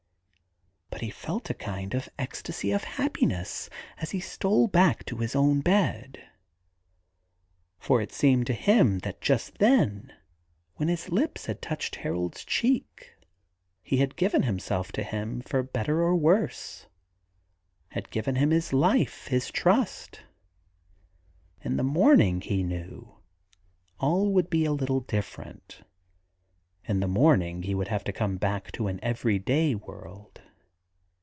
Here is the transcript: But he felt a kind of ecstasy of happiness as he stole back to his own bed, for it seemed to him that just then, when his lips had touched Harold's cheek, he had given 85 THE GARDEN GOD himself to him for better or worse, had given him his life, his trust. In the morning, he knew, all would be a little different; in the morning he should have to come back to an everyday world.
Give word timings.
But 0.91 1.05
he 1.05 1.09
felt 1.09 1.49
a 1.49 1.55
kind 1.55 1.95
of 1.95 2.09
ecstasy 2.19 2.69
of 2.71 2.83
happiness 2.83 3.71
as 3.97 4.11
he 4.11 4.19
stole 4.19 4.67
back 4.67 5.03
to 5.05 5.17
his 5.17 5.35
own 5.35 5.61
bed, 5.61 6.29
for 7.79 8.01
it 8.01 8.11
seemed 8.11 8.45
to 8.47 8.53
him 8.53 8.99
that 8.99 9.19
just 9.21 9.57
then, 9.57 10.13
when 10.75 10.89
his 10.89 11.09
lips 11.09 11.47
had 11.47 11.59
touched 11.59 11.95
Harold's 11.95 12.43
cheek, 12.45 13.15
he 13.81 13.97
had 13.97 14.15
given 14.17 14.41
85 14.41 14.41
THE 14.41 14.41
GARDEN 14.41 14.41
GOD 14.41 14.51
himself 14.51 14.91
to 14.91 15.03
him 15.03 15.41
for 15.41 15.63
better 15.63 16.03
or 16.03 16.15
worse, 16.15 16.85
had 17.93 18.11
given 18.11 18.35
him 18.35 18.51
his 18.51 18.71
life, 18.71 19.25
his 19.25 19.49
trust. 19.49 20.21
In 21.63 21.77
the 21.77 21.83
morning, 21.83 22.41
he 22.41 22.61
knew, 22.61 23.15
all 23.99 24.31
would 24.33 24.51
be 24.51 24.65
a 24.65 24.71
little 24.71 24.99
different; 24.99 25.81
in 26.83 26.99
the 26.99 27.07
morning 27.07 27.63
he 27.63 27.71
should 27.71 27.87
have 27.87 28.03
to 28.03 28.13
come 28.13 28.37
back 28.37 28.71
to 28.73 28.87
an 28.87 28.99
everyday 29.01 29.73
world. 29.73 30.41